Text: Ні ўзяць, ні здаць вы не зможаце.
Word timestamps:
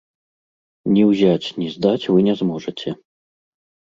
Ні 0.95 1.03
ўзяць, 1.09 1.47
ні 1.63 1.67
здаць 1.75 2.09
вы 2.13 2.19
не 2.29 2.33
зможаце. 2.41 2.95